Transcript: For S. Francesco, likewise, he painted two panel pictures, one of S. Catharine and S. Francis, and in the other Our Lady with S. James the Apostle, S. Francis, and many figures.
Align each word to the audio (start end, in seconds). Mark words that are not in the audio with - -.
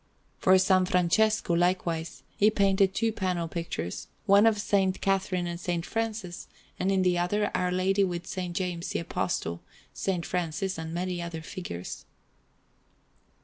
For 0.39 0.53
S. 0.53 0.65
Francesco, 0.65 1.53
likewise, 1.53 2.23
he 2.35 2.49
painted 2.49 2.95
two 2.95 3.11
panel 3.11 3.47
pictures, 3.47 4.07
one 4.25 4.47
of 4.47 4.55
S. 4.55 4.93
Catharine 4.99 5.45
and 5.45 5.59
S. 5.63 5.85
Francis, 5.87 6.47
and 6.79 6.91
in 6.91 7.03
the 7.03 7.19
other 7.19 7.51
Our 7.55 7.71
Lady 7.71 8.03
with 8.03 8.23
S. 8.23 8.49
James 8.53 8.89
the 8.89 8.99
Apostle, 9.01 9.61
S. 9.95 10.25
Francis, 10.25 10.79
and 10.79 10.91
many 10.91 11.21
figures. 11.41 12.05